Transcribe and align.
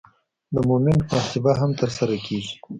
د 0.53 0.55
مومنټ 0.67 0.99
محاسبه 1.05 1.51
هم 1.59 1.71
ترسره 1.79 2.15
کیږي 2.25 2.53